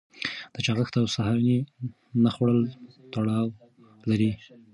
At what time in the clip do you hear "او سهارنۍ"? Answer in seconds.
1.01-1.57